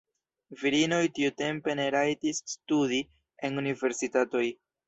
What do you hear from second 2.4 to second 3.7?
studi en